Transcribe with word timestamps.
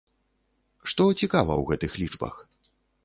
Што 0.93 1.03
цікава 1.21 1.53
ў 1.59 1.63
гэтых 1.73 1.91
лічбах? 2.01 2.35